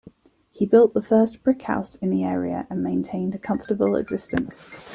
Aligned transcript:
He 0.49 0.65
built 0.65 0.95
the 0.95 1.01
first 1.03 1.43
brick 1.43 1.61
house 1.61 1.93
in 1.97 2.09
the 2.09 2.23
area 2.23 2.65
and 2.71 2.81
maintained 2.83 3.35
a 3.35 3.37
comfortable 3.37 3.95
existence. 3.95 4.75